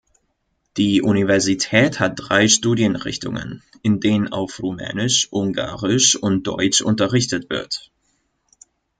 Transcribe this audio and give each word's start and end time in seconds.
Die 0.77 1.03
Universität 1.03 1.99
hat 1.99 2.13
drei 2.15 2.47
Studienrichtungen, 2.47 3.61
in 3.83 3.99
denen 3.99 4.33
auf 4.33 4.59
Rumänisch, 4.63 5.27
Ungarisch 5.29 6.15
und 6.15 6.47
Deutsch 6.47 6.81
unterrichtet 6.81 7.51
wird. 7.51 7.91